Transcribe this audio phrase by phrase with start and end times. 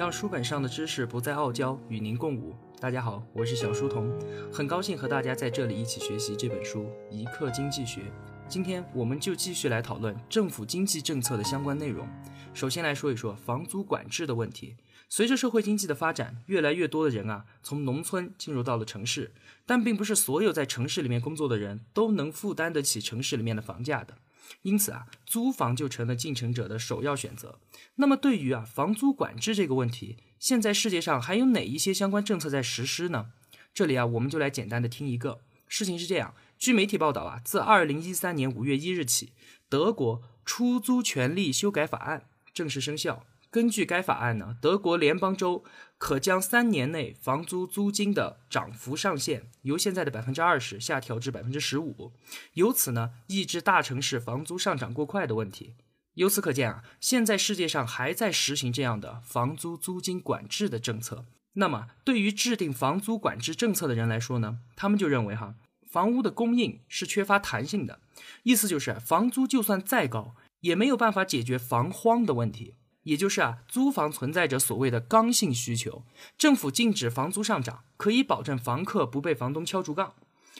[0.00, 2.54] 让书本上的知识不再傲娇，与您共舞。
[2.80, 4.10] 大家好，我是小书童，
[4.50, 8.00] 很高兴和大家在这里一起学习这本书《一课经济学》。
[8.48, 12.08] 今天我们就继续来讨论政府经济政策的相关内容。
[12.54, 14.74] 首先来说一说房租管制的问题。
[15.10, 19.32] 随着社会经济的发展，越来越多的人啊从农村进入到了城市，
[19.66, 24.14] 但并不是所有在城市里面工作的人都能负担得起城市里面的房价的。
[24.62, 27.58] 因此啊，租房就成了进城者的首要选择。
[27.96, 33.32] 那么，对于啊房租管制这个问题，现在世界上还有哪一些相关政策在实施呢？
[33.72, 35.40] 这里啊，我们就来简单的听一个。
[35.68, 39.32] 事情是这样，据媒体报道啊，自二零一三年五月一日起，
[39.68, 43.24] 德国出租权利修改法案正式生效。
[43.50, 45.64] 根据该法案呢，德国联邦州
[45.98, 52.12] 可将三年内房租租金的涨幅上限由现在的百分之二十下调至百分之十五，
[52.54, 55.74] 由此呢抑制大城市房租上涨过快的问题。
[56.14, 61.24] 由此可见啊，现在世界上还在实行这样的房租租金管制的政策。
[61.54, 65.56] 那么，对于制定房租管制政策的人来说呢，他们就认为哈，
[65.88, 68.00] 房屋的供应是缺乏弹性的，
[68.44, 72.74] 意思就是房租就算再高，也没有办法解决房荒的问题。
[73.04, 76.04] 也就是啊，租房存在着所谓的刚性需求，
[76.36, 80.14] 政府禁止房租上涨，可以保证房客不被房东敲竹杠，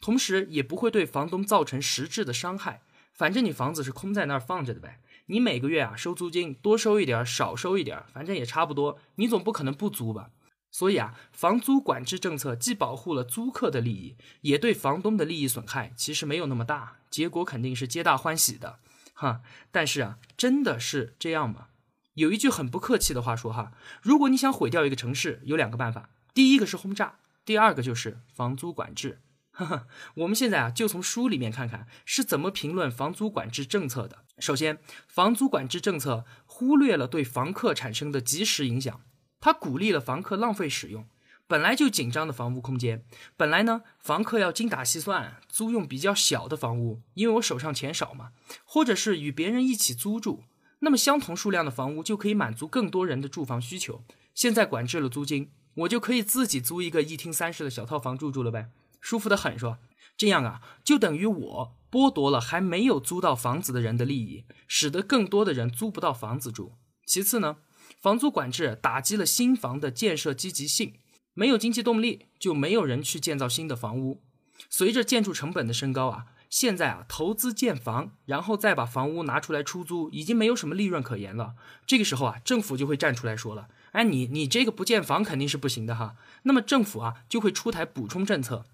[0.00, 2.82] 同时也不会对房东造成实质的伤害。
[3.12, 10.30] 反正你房子是空在那儿放着的呗，你每个月啊收租金多收一点，少收一点，反正也差不多，你总不可能不租吧？
[10.70, 18.78] 所以啊，房租管制政策既保护了租客的利益，也对房东的利益损害其实没有那么大，结果肯定是皆大欢喜的，
[19.12, 19.42] 哈。
[19.70, 21.66] 但是啊，真的是这样吗？
[22.14, 29.20] 有一句很不客气的话说哈，如果你想毁掉一个城市，有两个办法，第一个是轰炸，第二个就是房租管制。
[29.50, 34.24] 哈哈，我们现在啊就从书里面看看是怎么评论房租管制政策的。
[34.38, 39.00] 首先，房租管制政策忽略了对房客产生的及时影响，
[39.40, 41.06] 它鼓励了房客浪费使用
[41.46, 43.04] 本来就紧张的房屋空间。
[43.36, 48.32] 本来呢，房客要精打细算租用比较小的房屋，因为我手上钱少嘛，
[48.64, 50.44] 或者是与别人一起租住。
[50.84, 54.04] 那么相同数量的房屋就可以满足更多人的住房需求。
[54.34, 58.68] 现在管制了租金，我就可以自己租一个一厅三室的小套房住住了呗，
[59.00, 59.78] 舒服的很，是吧？
[60.16, 66.72] 这样啊，就等于我剥夺了还没有租到房子的人的利益，使得更多的人租不到房子住。
[67.06, 67.58] 其次呢，
[68.00, 70.94] 房租管制打击了新房的建设积极性，
[71.32, 74.20] 没有经济动力，就没有人去建造新的房屋。
[74.68, 76.26] 随着建筑成本的升高啊。
[76.52, 81.54] 现在啊，投资建房，然后再把房屋拿出来出租，已经没有什么利润可言了。
[81.86, 86.14] 这个时候啊，政府就会站出来说了：“哎，你你这个不建房肯定是不行的哈。”
[86.44, 88.66] 那么政府啊就会出台补充政策，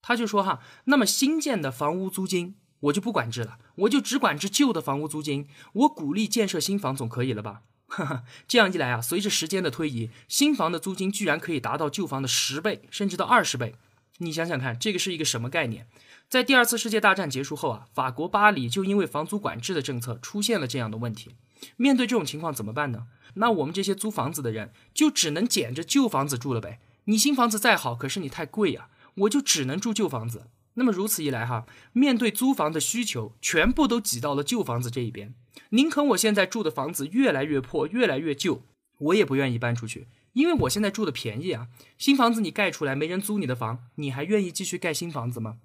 [0.00, 7.60] 他就说哈，那么新建的房屋租金我就不管制了，我就只管制旧的房屋租金，我鼓励建设新房总可以了吧？
[7.88, 13.74] 哈哈，这样一来啊，随着时间的推移，新房的租金居然可以达到旧房的十倍，甚至到二十倍。
[14.18, 15.86] 你想想看，这个是一个什么概念？
[16.28, 21.36] 在第二次世界大战结束后啊，法国巴黎就因为房租管制的政策出现了这样的问题。
[21.76, 23.06] 面对这种情况怎么办呢？
[23.34, 26.80] 那我们这些租房子的人就只能捡着旧房子住了呗。
[27.04, 30.48] 你新房子再好，可是你太贵呀，我就只能住旧房子。
[30.74, 35.34] 那么如此一来哈，面对租房的需求，全部都挤到了旧房子这一边。
[35.70, 38.62] 宁肯我现在住的房子越来越破，越来越旧，
[38.98, 40.06] 我也不愿意搬出去。
[40.38, 41.66] 因为我现在住的便宜啊，
[41.98, 45.56] 新房子你盖出来没人租你的房，你还愿意继续盖新房子吗？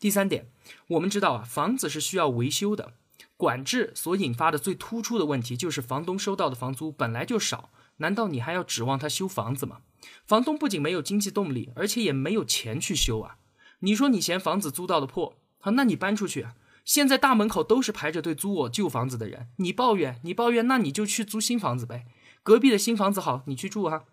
[0.00, 0.46] 第三点，
[0.88, 2.94] 我们知道啊，房子是需要维修的，
[3.36, 9.80] 管制所引发的最突出的问题就是房东收到的房租本来就少，难道你还要指望他修房子吗？
[10.24, 13.36] 房东不仅没有经济动力，而且也没有钱去修啊。
[13.80, 16.54] 你说你嫌房子租到的破，好，那你搬出去啊。
[16.86, 22.06] 现在大门口都是排着队租我旧房子的人，你抱怨你抱怨，那你就去租新房子呗。
[22.42, 24.04] 隔壁的新房子好，你去住啊。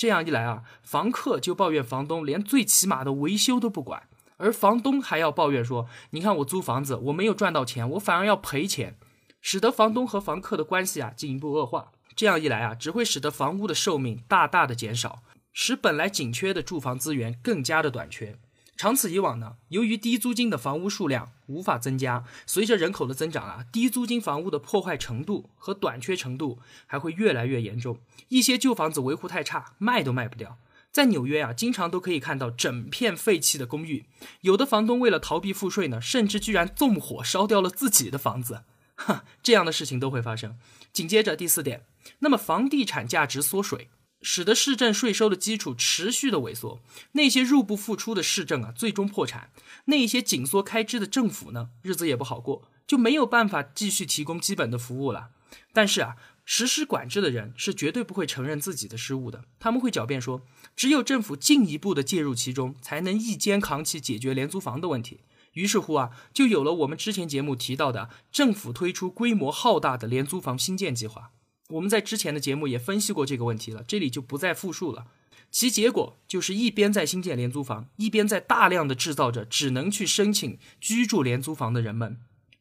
[0.00, 4.04] 这样一来啊，房客就抱怨房东连最起码的维修都不管，
[4.38, 8.96] 而房东还要抱怨说：“你看我租房子，我没有赚到钱，我反而要赔钱。”
[9.42, 11.92] 使得房东和房客的关系啊进一步恶化。
[12.16, 15.20] 这样一来啊，只会使得房屋的寿命大大的减少，
[15.52, 18.38] 使本来紧缺的住房资源更加的短缺。
[18.80, 27.98] 长此以往呢，由于低租金的房屋数量无法增加，随着人口的增长啊，低租金房屋的破坏程度和短缺程度还会越来越严重。
[28.28, 30.56] 一些旧房子维护太差，卖都卖不掉。
[30.90, 34.06] 在纽约啊，经常都可以看到整片废弃的公寓，
[34.40, 38.62] 有的房东为了逃避赋税呢，甚至居然纵火烧掉了自己的房子。
[38.94, 40.56] 哈， 这样的事情都会发生。
[40.90, 41.82] 紧接着第四点，
[42.20, 43.90] 那么房地产价值缩水。
[44.22, 46.80] 使得市政税收的基础持续的萎缩，
[47.12, 49.50] 那些入不敷出的市政啊，最终破产；
[49.86, 55.30] 那些紧缩开支的政府呢，日子也不好过，就没有办法继续提供基本的服务了。
[55.72, 60.42] 但是啊，实施管制的人是绝对不会承认自己的失误的，他们会狡辩说，
[60.76, 65.20] 只有政府进一步的介入其中，才能一肩扛起解决廉租房的问题。
[65.54, 71.32] 于是乎啊，就有了我们之前节目提到的政府推出规模浩大的廉租房新建计划。
[71.70, 75.06] 我们在之前的节目也分析过这个问题了，这里就不再复述了。
[75.50, 82.18] 其结果就是一边在新建廉租房，一边在大量的制造着只能去申请居住廉租房的人们。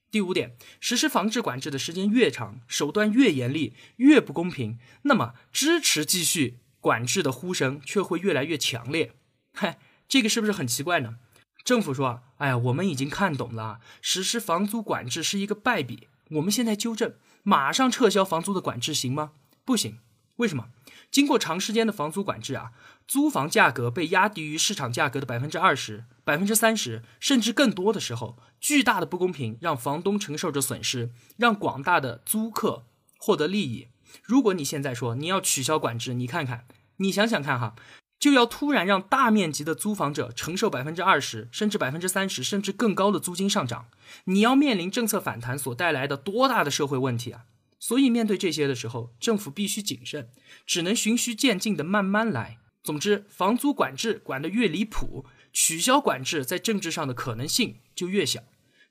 [0.10, 9.14] 第五点，实施防治管制的时间越长，手段越严厉，越不公平，那么支持继续管制的呼声却会越来越强烈。
[9.54, 9.78] 嗨，
[10.08, 11.18] 这个是不是很奇怪呢？
[11.64, 16.08] 政府说：“哎呀，我们已经看懂了，实施房租管制是一个败笔。
[16.30, 19.32] 我们现在纠正，马上撤销房租的管制，行吗？
[19.64, 20.00] 不行。
[20.38, 20.70] 为什么？
[21.12, 22.72] 经过长时间的房租管制啊。”
[23.10, 32.86] 租房价格被压低于市场价格的百分之二十、百分之三十，甚至更多的时候，巨大的不公平让房东承受着损失，让广大的租客
[33.18, 33.88] 获得利益。
[34.22, 37.74] 如果你现在说你要取消管制，你看看，你想想看哈，
[38.20, 43.88] 就要突然让大面积的租房者承受百分之二十，甚至百分之三十，甚至更高的租金上涨，
[44.26, 47.46] 你要面临政策反弹所带来的多大的社会问题啊！
[47.80, 50.30] 所以面对这些的时候，政府必须谨慎，
[50.66, 52.58] 只能循序渐进的慢慢来。
[52.84, 58.42] 总之，房租管制管得越离谱，取消管制在政治上的可能性就越小。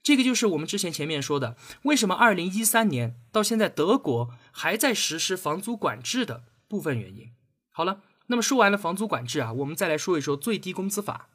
[0.03, 7.33] 这个就是我们之前前面说的，为什么二零一三年到现在德国还在实施房租管制的部分原因。
[7.71, 11.29] 好了，那么说完了房租管制啊，我们再来说一说最低工资法。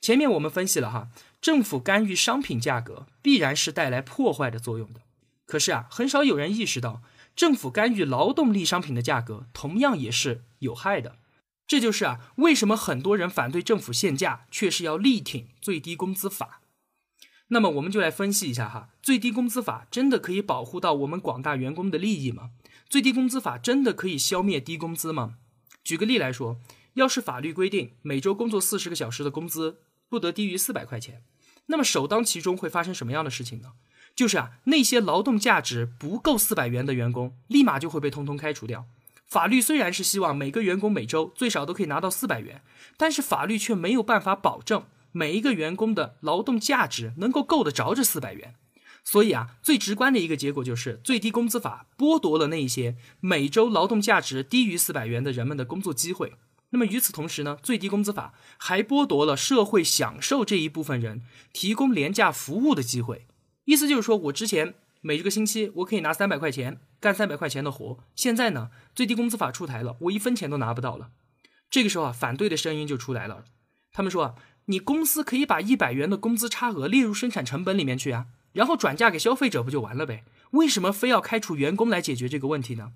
[0.00, 1.08] 前面我们分析了哈，
[1.40, 5.02] 政府干预商品价格必然是带来破坏的作用的。
[5.46, 7.02] 可是啊，很少有人意识到，
[7.36, 11.16] 政府干预劳动力商品的价格同样也是有害的。
[11.66, 16.62] 这就是啊，为什么很多人反对政府限价，却是要力挺最低工资法。
[17.48, 22.50] 那么我们就来分析一下哈，最低工资法真的可以保护到我们广大员工的利益吗？
[22.88, 25.34] 最低工资法真的可以消灭低工资吗？
[25.82, 26.60] 举个例来说，
[26.94, 29.78] 要是法律规定每周工作四十个小时的工资
[30.08, 31.22] 不得低于四百块钱，
[31.66, 33.72] 那么首当其冲会发生什么样的事情呢？
[34.14, 38.86] 就是啊，那些劳动价值不够四百元的员工，立马就会被通通开除掉。
[39.24, 42.62] 法律虽然是希望每个员工每周最少都可以拿到四百元，
[42.96, 48.56] 但是法律却没有办法保证每一个员工的劳动价值能够够得着这四百元。
[49.04, 56.34] 所以啊，最直观的一个结果就是最低工资法剥夺了那一些每周劳动价值低于四百元的人们的工作机会。
[56.70, 63.26] 那么与此同时呢，最低工资法还剥夺了社会享受这一部分人提供廉价服务的机会。
[63.64, 64.74] 意思就是说，我之前。
[65.02, 71.08] 每一个星期我可以拿三百块钱干三百块钱的活，现在呢，最低工资法出台了，我一分钱都拿不到了。
[71.70, 73.46] 这个时候啊，反对的声音就出来了。
[73.92, 74.34] 他们说啊，
[74.66, 80.24] 你公司可以把一百元的工资差额列入生产成本里面去啊，然后转嫁给消费者不就完了呗？
[80.52, 82.92] 为什么非要开除员工来解决这个问题呢？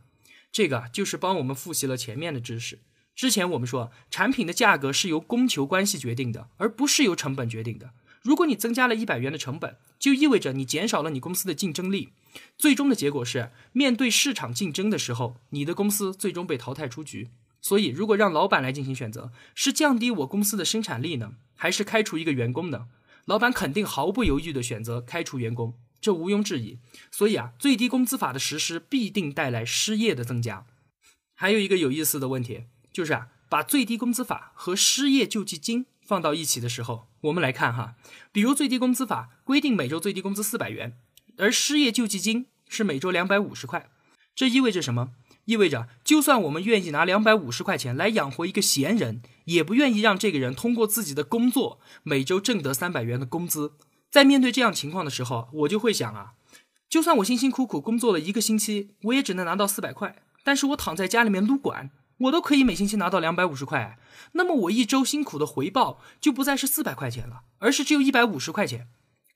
[0.50, 2.80] 这个就是帮我们复习了前面的知识。
[3.14, 7.90] 之前我们说，产品的价格是由供求关系决定的，而不是由成本决定的。
[8.22, 12.10] 如果你增加了一百元的成本，就意味着你减少了你公司的竞争力，
[12.56, 17.30] 最终的结果是，面对市场竞争的时候，你的公司最终被淘汰出局。
[17.60, 22.86] 所以，如果让老板来进行选择，是降低我公司的生产力呢，还是开除一个员工呢？
[23.26, 26.78] 老板肯定毫不犹豫地选择开除员工，这毋庸置疑。
[27.10, 30.66] 所以啊，最低工资法的实施必定带来失业的增加。
[31.34, 35.86] 还有一个有意思的问题，就是啊，把最低工资法和失业救济金。
[36.06, 37.94] 放到一起的时候，我们来看哈，
[38.30, 40.98] 比如最低工资法规定每周最低工资四百元，
[41.38, 43.88] 而失业救济金是每周两百五十块，
[44.34, 45.12] 这意味着什么？
[45.46, 53.72] 意味着就算我们愿意拿两百五十块钱来养活一个闲人，也不愿意让这个人通过自己的工作每周挣得三百元的工资。
[54.10, 56.34] 在面对这样情况的时候，我就会想啊，
[56.88, 61.90] 就算我辛辛苦苦工作了一个星期，我也只能拿到四百块，但是我躺在家里面撸管。
[62.18, 63.98] 我都可以每星期拿到两百五十块，
[64.34, 68.86] 那么我一周辛苦的回报就不再是四百块钱了，而是只有一百五十块钱。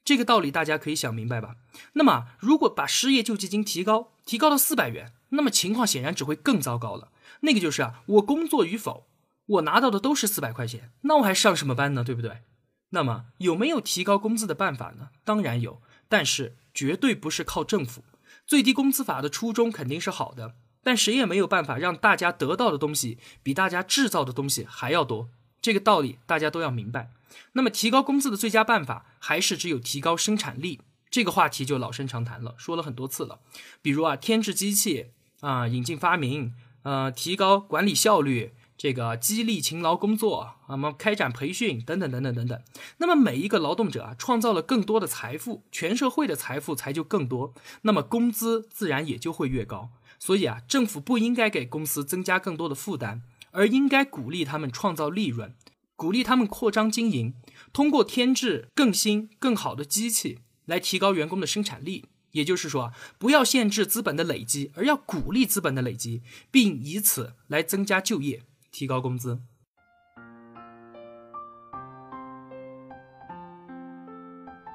[0.05, 1.57] 这个道理大家可以想明白吧？
[1.95, 7.11] 那么如果把失业救济金提高，提高到四百元，那么情况显然只会更糟糕了。
[7.41, 9.08] 那个就是啊，我工作与否，
[9.49, 12.05] 我拿到的都是四百块钱，那我还上什么班呢？
[12.05, 12.43] 对不对？
[12.91, 15.09] 那么有没有提高工资的办法呢？
[15.25, 18.03] 当然有，但是绝对不是靠政府。
[18.47, 20.55] 最低工资法的初衷肯定是好的。
[20.83, 25.29] 但谁也没有办法让大家得到的东西比大家制造的东西还要多，
[25.61, 27.11] 这个道理大家都要明白。
[27.53, 30.81] 那么，提高工资的最佳办法还是只有提高生产力。
[31.11, 33.41] 这个话题就老生常谈了，说了很多次了。
[33.83, 42.63] 比如啊，添置机器啊，引进发明，呃，提高管理效率，这个激励勤劳工作，那么开展培训等等等等等等。
[42.99, 49.91] 那么每一个劳动者啊，创造了更多的财富，全社会的财富才就更多，那么工资自然也就会越高。
[50.21, 55.57] 所以啊，政府不应该给公司增加更多的负担，而应该鼓励他们创造利润，
[55.97, 57.35] 鼓励他们扩张经营，
[57.73, 62.05] 通过添置更新、更好的机器来提高员工的生产力。
[62.33, 69.41] 也就是说，不要限制资本的累积，而要鼓励资本的累积，并以此来增加就业、提高工资。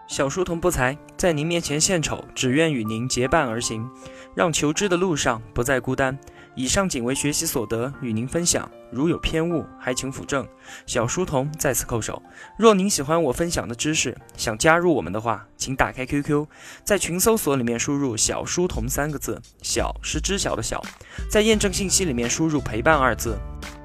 [0.06, 3.90] 小书童不才，在您面前献丑，只愿与您结伴而行，
[4.36, 6.16] 让求知的路上不再孤单。
[6.56, 8.70] 以上仅为学习所得，与您分享。
[8.92, 10.48] 如有偏误，还请斧正。
[10.86, 12.22] 小书童在此叩首。
[12.58, 16.46] 若您喜欢我分享的知识，想加入我们的话，请打开 QQ，
[16.84, 20.80] 在群搜索里面输入“小书童”三个字，小是知晓的小，
[21.28, 23.36] 在验证信息里面输入“陪伴”二字。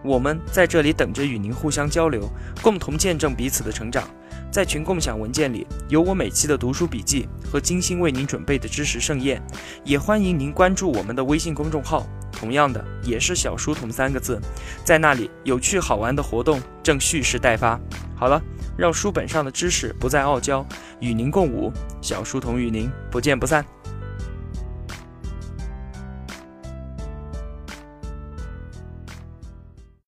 [0.05, 2.29] 我们在这里等着与您互相交流，
[2.63, 4.07] 共同见证彼此的成长。
[4.51, 9.43] 在群共享文件里有我每期的读书笔记和精心为您准备的知识盛宴，
[9.85, 12.07] 也欢迎您关注我们的微信公众号，
[12.39, 14.41] 同样的也是小书童三个字，
[14.85, 17.79] 在那里有趣好玩的活动正蓄势待发。
[18.15, 18.41] 好了，
[18.77, 20.65] 让书本上的知识不再傲娇，
[21.01, 23.65] 与您共舞，小书童与您不见不散。